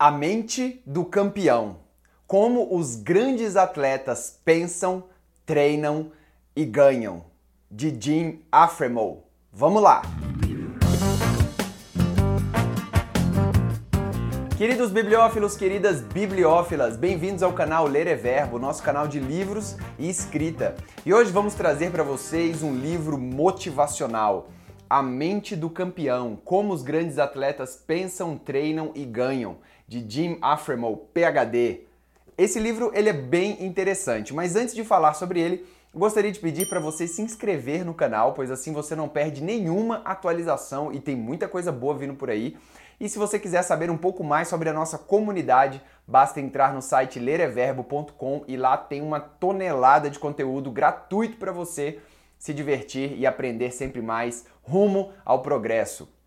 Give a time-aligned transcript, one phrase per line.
[0.00, 1.78] A mente do campeão.
[2.24, 5.02] Como os grandes atletas pensam,
[5.44, 6.12] treinam
[6.54, 7.24] e ganham.
[7.68, 9.24] De Jim Afremo.
[9.52, 10.02] Vamos lá!
[14.56, 20.08] Queridos bibliófilos, queridas bibliófilas, bem-vindos ao canal Ler é Verbo, nosso canal de livros e
[20.08, 20.76] escrita.
[21.04, 24.48] E hoje vamos trazer para vocês um livro motivacional,
[24.88, 29.56] A Mente do Campeão: Como os grandes atletas pensam, treinam e ganham
[29.88, 31.80] de Jim Afremo, PhD.
[32.36, 36.68] Esse livro ele é bem interessante, mas antes de falar sobre ele, gostaria de pedir
[36.68, 41.16] para você se inscrever no canal, pois assim você não perde nenhuma atualização e tem
[41.16, 42.56] muita coisa boa vindo por aí.
[43.00, 46.82] E se você quiser saber um pouco mais sobre a nossa comunidade, basta entrar no
[46.82, 51.98] site lereverbo.com e lá tem uma tonelada de conteúdo gratuito para você
[52.38, 56.17] se divertir e aprender sempre mais rumo ao progresso.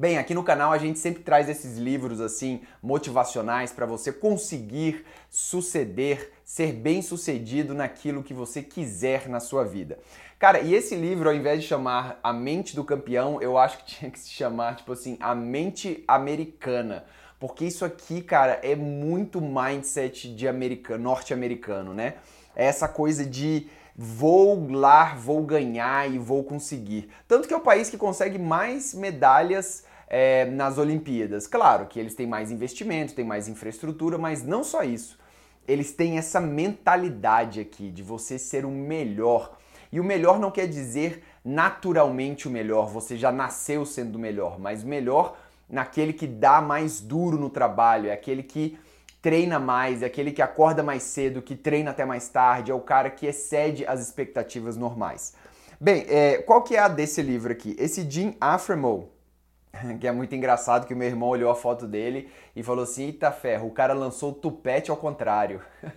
[0.00, 5.04] Bem, aqui no canal a gente sempre traz esses livros assim motivacionais para você conseguir
[5.28, 9.98] suceder, ser bem-sucedido naquilo que você quiser na sua vida.
[10.38, 13.86] Cara, e esse livro, ao invés de chamar A Mente do Campeão, eu acho que
[13.98, 17.04] tinha que se chamar, tipo assim, A Mente Americana.
[17.40, 22.14] Porque isso aqui, cara, é muito mindset de americano, norte-americano, né?
[22.54, 23.66] É essa coisa de
[24.00, 27.08] vou lá, vou ganhar e vou conseguir.
[27.26, 31.48] Tanto que é o país que consegue mais medalhas é, nas Olimpíadas.
[31.48, 35.18] Claro que eles têm mais investimento, têm mais infraestrutura, mas não só isso.
[35.66, 39.58] Eles têm essa mentalidade aqui de você ser o melhor.
[39.90, 44.60] E o melhor não quer dizer naturalmente o melhor, você já nasceu sendo o melhor,
[44.60, 45.36] mas melhor
[45.68, 48.78] naquele que dá mais duro no trabalho, é aquele que
[49.20, 52.80] treina mais, é aquele que acorda mais cedo, que treina até mais tarde, é o
[52.80, 55.34] cara que excede as expectativas normais.
[55.80, 57.76] Bem, é, qual que é a desse livro aqui?
[57.78, 59.10] Esse Jim Afremo,
[60.00, 63.04] que é muito engraçado que o meu irmão olhou a foto dele e falou assim,
[63.04, 65.60] eita ferro, o cara lançou o tupete ao contrário.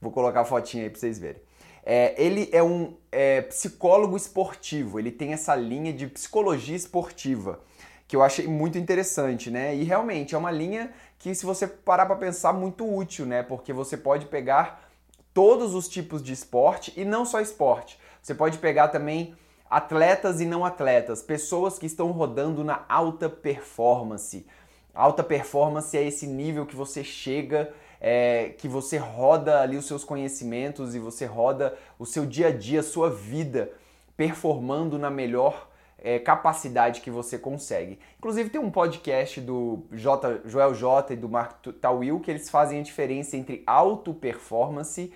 [0.00, 1.40] Vou colocar a fotinha aí pra vocês verem.
[1.82, 7.60] É, ele é um é, psicólogo esportivo, ele tem essa linha de psicologia esportiva
[8.08, 9.74] que eu achei muito interessante, né?
[9.74, 13.42] E realmente é uma linha que, se você parar para pensar, muito útil, né?
[13.42, 14.88] Porque você pode pegar
[15.32, 17.98] todos os tipos de esporte e não só esporte.
[18.22, 19.36] Você pode pegar também
[19.68, 24.46] atletas e não atletas, pessoas que estão rodando na alta performance.
[24.94, 30.04] Alta performance é esse nível que você chega, é, que você roda ali os seus
[30.04, 33.70] conhecimentos e você roda o seu dia a dia, a sua vida,
[34.16, 35.68] performando na melhor
[35.98, 37.98] é, capacidade que você consegue.
[38.18, 42.80] Inclusive tem um podcast do J, Joel J e do Mark Tawil que eles fazem
[42.80, 45.12] a diferença entre auto performance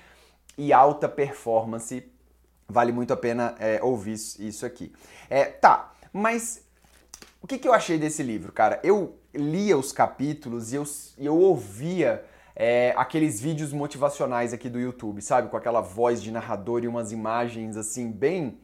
[0.56, 2.10] e alta performance.
[2.68, 4.92] Vale muito a pena é, ouvir isso aqui.
[5.28, 6.64] É, tá, mas
[7.42, 8.80] o que, que eu achei desse livro, cara?
[8.82, 10.84] Eu lia os capítulos e eu,
[11.18, 12.24] eu ouvia
[12.54, 15.48] é, aqueles vídeos motivacionais aqui do YouTube, sabe?
[15.48, 18.58] Com aquela voz de narrador e umas imagens assim bem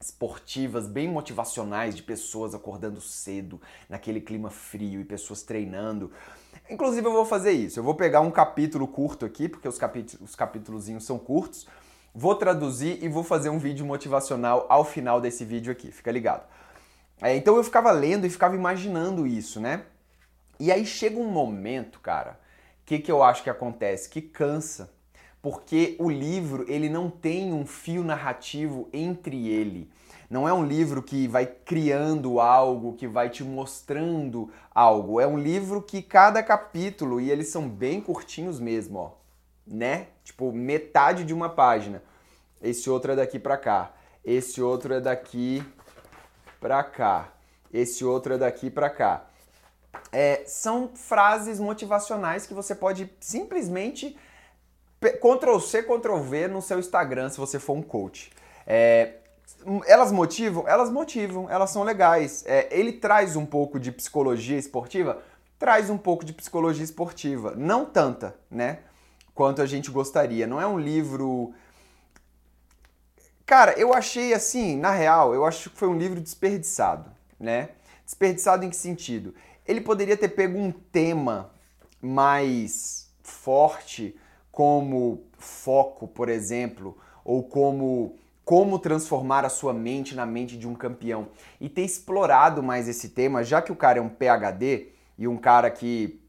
[0.00, 6.10] esportivas, bem motivacionais de pessoas acordando cedo, naquele clima frio e pessoas treinando.
[6.68, 7.78] Inclusive eu vou fazer isso.
[7.78, 11.66] Eu vou pegar um capítulo curto aqui, porque os, capítulos, os capítulozinhos são curtos.
[12.14, 15.90] Vou traduzir e vou fazer um vídeo motivacional ao final desse vídeo aqui.
[15.90, 16.46] Fica ligado.
[17.20, 19.84] É, então eu ficava lendo e ficava imaginando isso, né?
[20.58, 22.38] E aí chega um momento, cara,
[22.84, 24.08] que que eu acho que acontece?
[24.08, 24.95] Que cansa
[25.46, 29.88] porque o livro ele não tem um fio narrativo entre ele.
[30.28, 35.20] Não é um livro que vai criando algo, que vai te mostrando algo.
[35.20, 39.10] É um livro que cada capítulo, e eles são bem curtinhos mesmo, ó,
[39.64, 40.08] né?
[40.24, 42.02] Tipo, metade de uma página.
[42.60, 43.92] Esse outro é daqui para cá.
[44.24, 45.62] Esse outro é daqui
[46.58, 47.32] para cá.
[47.72, 49.26] Esse outro é daqui para cá.
[50.10, 54.18] É, são frases motivacionais que você pode simplesmente
[55.12, 58.30] Ctrl C, Ctrl V no seu Instagram se você for um coach.
[58.66, 59.14] É,
[59.86, 60.66] elas motivam?
[60.66, 62.44] Elas motivam, elas são legais.
[62.46, 65.22] É, ele traz um pouco de psicologia esportiva?
[65.58, 67.54] Traz um pouco de psicologia esportiva.
[67.56, 68.80] Não tanta, né?
[69.34, 70.46] Quanto a gente gostaria.
[70.46, 71.52] Não é um livro.
[73.44, 77.70] Cara, eu achei assim, na real, eu acho que foi um livro desperdiçado, né?
[78.04, 79.34] Desperdiçado em que sentido?
[79.66, 81.50] Ele poderia ter pego um tema
[82.00, 84.16] mais forte
[84.56, 90.74] como foco, por exemplo, ou como como transformar a sua mente na mente de um
[90.74, 91.28] campeão
[91.60, 94.86] e ter explorado mais esse tema, já que o cara é um PhD
[95.18, 96.22] e um cara que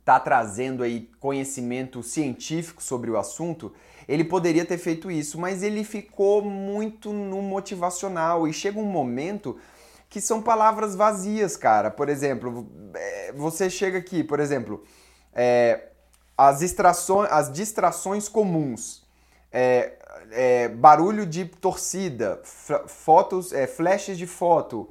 [0.00, 3.72] está trazendo aí conhecimento científico sobre o assunto,
[4.08, 9.56] ele poderia ter feito isso, mas ele ficou muito no motivacional e chega um momento
[10.08, 11.88] que são palavras vazias, cara.
[11.88, 14.82] Por exemplo, é, você chega aqui, por exemplo,
[15.32, 15.89] é,
[16.40, 19.06] as, distrações, as distrações comuns.
[19.52, 19.98] É,
[20.30, 22.40] é, barulho de torcida,
[22.86, 24.88] fotos, é, flashes de foto,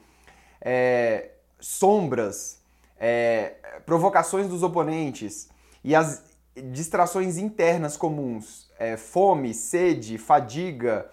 [0.62, 2.60] é, sombras,
[3.00, 3.56] é,
[3.86, 5.50] provocações dos oponentes
[5.84, 6.24] e as
[6.72, 11.10] distrações internas comuns, é, fome, sede, fadiga,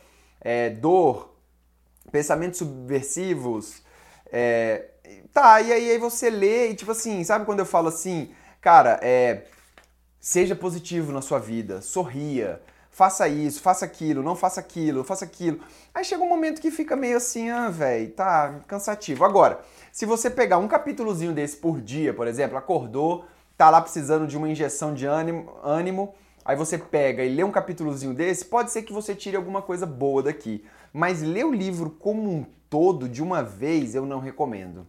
[0.80, 1.34] dor,
[2.10, 3.82] pensamentos subversivos.
[5.32, 8.98] Tá, e aí, aí você lê e tipo assim, sabe quando eu falo assim, cara,
[9.02, 9.44] é,
[10.26, 15.60] seja positivo na sua vida, sorria, faça isso, faça aquilo, não faça aquilo, faça aquilo.
[15.94, 19.24] Aí chega um momento que fica meio assim, ah, velho, tá cansativo.
[19.24, 19.60] Agora,
[19.92, 23.24] se você pegar um capítulozinho desse por dia, por exemplo, acordou,
[23.56, 26.12] tá lá precisando de uma injeção de ânimo, ânimo
[26.44, 29.86] aí você pega e lê um capítulozinho desse, pode ser que você tire alguma coisa
[29.86, 30.64] boa daqui.
[30.92, 34.88] Mas ler o livro como um todo de uma vez eu não recomendo.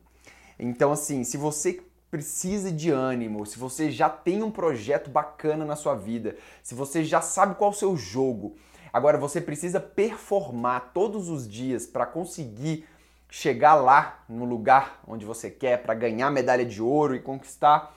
[0.58, 5.76] Então, assim, se você precisa de ânimo, se você já tem um projeto bacana na
[5.76, 8.56] sua vida, se você já sabe qual é o seu jogo,
[8.94, 12.88] agora você precisa performar todos os dias para conseguir
[13.30, 17.94] chegar lá no lugar onde você quer para ganhar medalha de ouro e conquistar,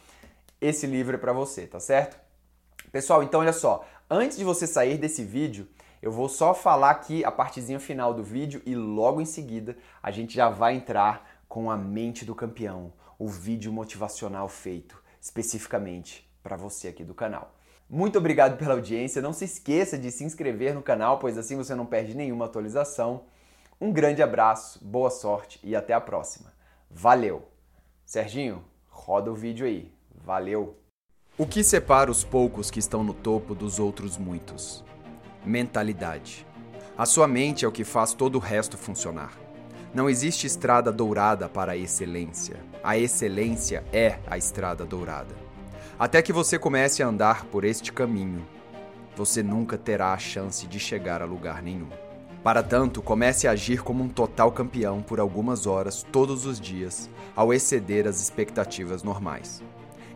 [0.61, 2.19] esse livro é para você, tá certo?
[2.91, 5.69] Pessoal, então olha só, antes de você sair desse vídeo,
[6.03, 10.11] eu vou só falar aqui a partezinha final do vídeo e logo em seguida a
[10.11, 16.57] gente já vai entrar com a mente do campeão, o vídeo motivacional feito especificamente para
[16.57, 17.57] você aqui do canal.
[17.89, 19.21] Muito obrigado pela audiência.
[19.21, 23.25] Não se esqueça de se inscrever no canal, pois assim você não perde nenhuma atualização.
[23.81, 26.53] Um grande abraço, boa sorte e até a próxima.
[26.89, 27.49] Valeu!
[28.07, 29.93] Serginho, roda o vídeo aí.
[30.15, 30.79] Valeu!
[31.37, 34.85] O que separa os poucos que estão no topo dos outros muitos?
[35.45, 36.47] Mentalidade.
[36.97, 39.50] A sua mente é o que faz todo o resto funcionar.
[39.93, 42.59] Não existe estrada dourada para a excelência.
[42.83, 45.35] A excelência é a estrada dourada.
[45.99, 48.47] Até que você comece a andar por este caminho,
[49.17, 51.89] você nunca terá a chance de chegar a lugar nenhum.
[52.43, 57.11] Para tanto, comece a agir como um total campeão por algumas horas todos os dias,
[57.35, 59.61] ao exceder as expectativas normais.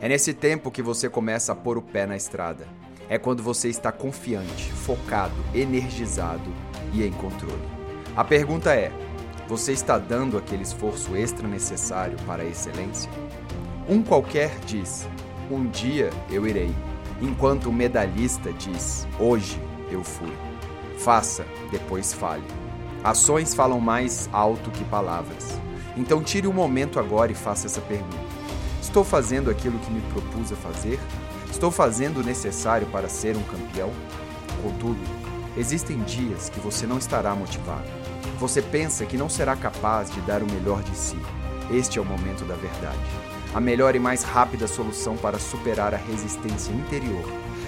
[0.00, 2.66] É nesse tempo que você começa a pôr o pé na estrada.
[3.08, 6.50] É quando você está confiante, focado, energizado
[6.92, 7.68] e em controle.
[8.16, 8.90] A pergunta é:
[9.48, 13.10] você está dando aquele esforço extra necessário para a excelência?
[13.88, 15.06] Um qualquer diz:
[15.50, 16.74] um dia eu irei,
[17.20, 19.60] enquanto o medalhista diz: hoje
[19.90, 20.32] eu fui.
[20.98, 22.44] Faça, depois fale.
[23.02, 25.60] Ações falam mais alto que palavras.
[25.96, 28.16] Então tire um momento agora e faça essa pergunta:
[28.80, 30.98] Estou fazendo aquilo que me propus a fazer?
[31.50, 33.90] Estou fazendo o necessário para ser um campeão?
[34.62, 34.98] Contudo,
[35.56, 37.88] existem dias que você não estará motivado.
[38.38, 41.18] Você pensa que não será capaz de dar o melhor de si.
[41.70, 42.98] Este é o momento da verdade.
[43.54, 47.24] A melhor e mais rápida solução para superar a resistência interior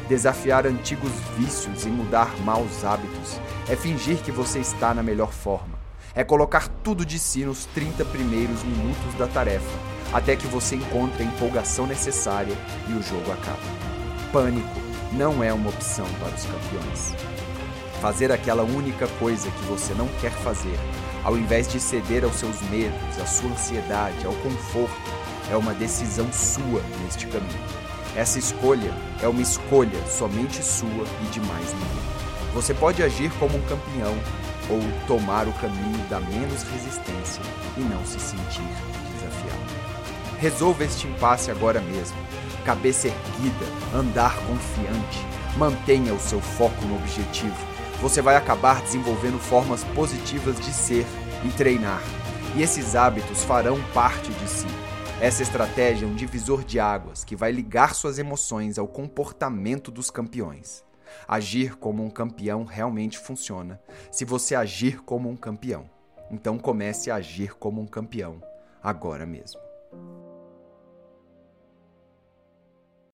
[0.09, 5.77] Desafiar antigos vícios e mudar maus hábitos é fingir que você está na melhor forma.
[6.15, 9.79] É colocar tudo de si nos 30 primeiros minutos da tarefa,
[10.13, 12.57] até que você encontre a empolgação necessária
[12.89, 13.59] e o jogo acaba.
[14.33, 14.81] Pânico
[15.13, 17.36] não é uma opção para os campeões.
[18.01, 20.79] Fazer aquela única coisa que você não quer fazer,
[21.25, 25.11] ao invés de ceder aos seus medos, à sua ansiedade, ao conforto,
[25.51, 27.87] é uma decisão sua neste caminho.
[28.15, 32.07] Essa escolha é uma escolha somente sua e de mais ninguém.
[32.55, 34.15] Você pode agir como um campeão
[34.69, 37.43] ou tomar o caminho da menos resistência
[37.77, 38.67] e não se sentir
[39.13, 39.87] desafiado.
[40.39, 42.17] Resolva este impasse agora mesmo.
[42.65, 45.25] Cabeça erguida, andar confiante.
[45.57, 47.76] Mantenha o seu foco no objetivo.
[48.01, 51.07] Você vai acabar desenvolvendo formas positivas de ser
[51.45, 52.03] e treinar.
[52.55, 54.67] E esses hábitos farão parte de si
[55.19, 60.11] essa estratégia é um divisor de águas que vai ligar suas emoções ao comportamento dos
[60.11, 60.85] campeões.
[61.27, 63.81] Agir como um campeão realmente funciona
[64.13, 65.89] se você agir como um campeão.
[66.31, 68.43] Então comece a agir como um campeão
[68.83, 69.66] agora mesmo.